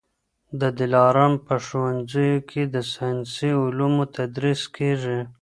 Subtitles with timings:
[0.61, 5.19] د دلارام په ښوونځیو کي د ساینسي علومو تدریس کېږي.